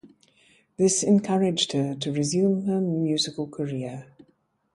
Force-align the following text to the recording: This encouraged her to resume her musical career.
This 0.77 1.03
encouraged 1.03 1.73
her 1.73 1.93
to 1.93 2.11
resume 2.11 2.65
her 2.65 2.81
musical 2.81 3.47
career. 3.47 4.07